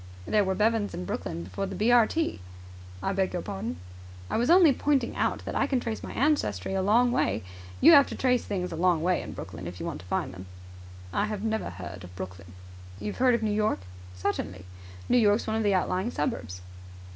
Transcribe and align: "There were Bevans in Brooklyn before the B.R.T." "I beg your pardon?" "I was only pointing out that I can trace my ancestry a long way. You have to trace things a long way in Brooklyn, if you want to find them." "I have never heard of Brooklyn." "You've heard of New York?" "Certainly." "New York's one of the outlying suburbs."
"There 0.25 0.43
were 0.43 0.55
Bevans 0.55 0.95
in 0.95 1.05
Brooklyn 1.05 1.43
before 1.43 1.67
the 1.67 1.75
B.R.T." 1.75 2.39
"I 3.03 3.13
beg 3.13 3.33
your 3.33 3.43
pardon?" 3.43 3.77
"I 4.31 4.37
was 4.37 4.49
only 4.49 4.73
pointing 4.73 5.15
out 5.15 5.45
that 5.45 5.53
I 5.53 5.67
can 5.67 5.79
trace 5.79 6.01
my 6.01 6.11
ancestry 6.13 6.73
a 6.73 6.81
long 6.81 7.11
way. 7.11 7.43
You 7.81 7.91
have 7.91 8.07
to 8.07 8.15
trace 8.15 8.43
things 8.43 8.71
a 8.71 8.75
long 8.75 9.03
way 9.03 9.21
in 9.21 9.33
Brooklyn, 9.33 9.67
if 9.67 9.79
you 9.79 9.85
want 9.85 9.99
to 10.01 10.07
find 10.07 10.33
them." 10.33 10.47
"I 11.13 11.25
have 11.25 11.43
never 11.43 11.69
heard 11.69 12.03
of 12.03 12.15
Brooklyn." 12.15 12.53
"You've 12.99 13.17
heard 13.17 13.35
of 13.35 13.43
New 13.43 13.51
York?" 13.51 13.81
"Certainly." 14.15 14.65
"New 15.07 15.19
York's 15.19 15.45
one 15.45 15.55
of 15.57 15.61
the 15.61 15.75
outlying 15.75 16.09
suburbs." 16.09 16.61